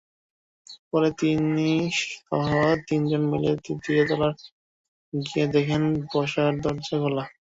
পরে 0.89 1.09
তিনিসহ 1.19 2.49
তিনজন 2.87 3.23
মিলে 3.31 3.51
দ্বিতীয় 3.63 4.01
তলায় 4.09 4.37
গিয়ে 5.13 5.45
দেখেন 5.55 5.83
বাসার 6.11 6.53
দরজা 6.63 6.95
খোলা। 7.01 7.23